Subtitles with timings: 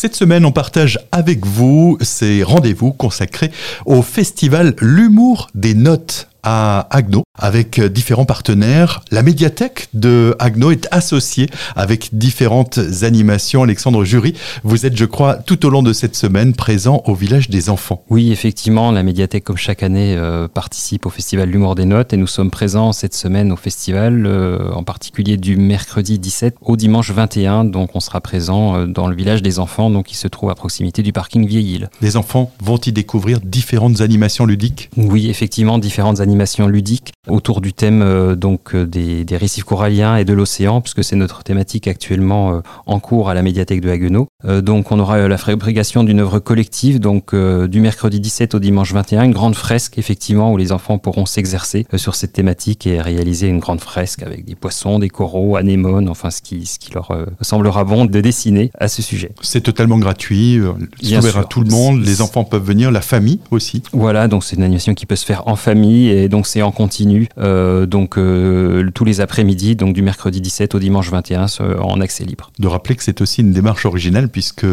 [0.00, 3.50] Cette semaine, on partage avec vous ces rendez-vous consacrés
[3.84, 9.02] au festival L'humour des notes à Agno avec différents partenaires.
[9.10, 13.62] La médiathèque de Agno est associée avec différentes animations.
[13.62, 17.48] Alexandre Jury, vous êtes, je crois, tout au long de cette semaine présent au village
[17.48, 18.04] des enfants.
[18.10, 22.16] Oui, effectivement, la médiathèque, comme chaque année, euh, participe au festival L'humour des notes et
[22.16, 27.10] nous sommes présents cette semaine au festival, euh, en particulier du mercredi 17 au dimanche
[27.10, 27.64] 21.
[27.64, 30.54] Donc, on sera présent euh, dans le village des enfants, donc qui se trouve à
[30.54, 31.88] proximité du parking Vieille-Île.
[32.02, 36.29] Les enfants vont y découvrir différentes animations ludiques Oui, effectivement, différentes animations
[36.66, 41.16] ludiques autour du thème euh, donc euh, des, récifs coralliens et de l'océan, puisque c'est
[41.16, 44.28] notre thématique actuellement euh, en cours à la médiathèque de Haguenau.
[44.62, 49.24] donc on aura la fabrication d'une œuvre collective, donc du mercredi 17 au dimanche 21,
[49.24, 53.60] une grande fresque effectivement où les enfants pourront s'exercer sur cette thématique et réaliser une
[53.60, 57.84] grande fresque avec des poissons, des coraux, anémones, enfin ce qui, ce qui leur semblera
[57.84, 59.32] bon de dessiner à ce sujet.
[59.42, 60.60] C'est totalement gratuit,
[61.02, 63.82] c'est ouvert à tout le monde, les enfants peuvent venir, la famille aussi.
[63.92, 66.72] Voilà, donc c'est une animation qui peut se faire en famille et donc c'est en
[66.72, 67.09] continu.
[67.38, 71.46] Euh, donc euh, tous les après-midi, donc du mercredi 17 au dimanche 21
[71.80, 72.50] en accès libre.
[72.58, 74.66] De rappeler que c'est aussi une démarche originale puisque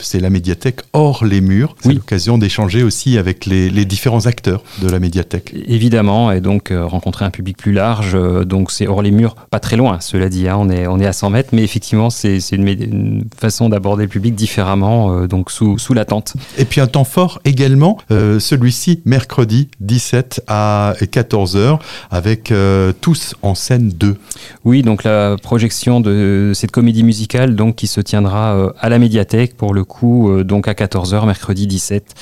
[0.00, 1.76] c'est la médiathèque hors les murs.
[1.80, 5.54] C'est l'occasion d'échanger aussi avec les, différents acteurs de la médiathèque.
[5.66, 8.16] Évidemment, et donc euh, rencontrer un public plus large.
[8.44, 10.48] donc c'est hors les murs, pas très loin, cela dit.
[10.48, 14.02] Hein, on, est, on est à 100 mètres, mais effectivement, c'est une, une, façon d'aborder
[14.04, 16.34] le public différemment, donc sous, sous la tente.
[16.58, 21.77] Et puis un temps fort également, celui-ci mercredi 17 à 14
[22.10, 24.16] avec euh, Tous en scène 2.
[24.64, 28.98] Oui, donc la projection de cette comédie musicale donc, qui se tiendra euh, à la
[28.98, 32.14] médiathèque pour le coup euh, donc à 14h mercredi 17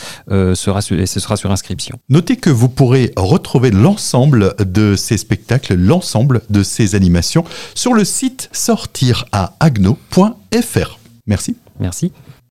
[0.54, 1.98] sera ce sera sur inscription.
[2.08, 8.04] Notez que vous pourrez retrouver l'ensemble de ces spectacles, l'ensemble de ces animations sur le
[8.04, 10.98] site sortiraagno.fr.
[11.26, 11.56] Merci.
[11.78, 12.12] Merci.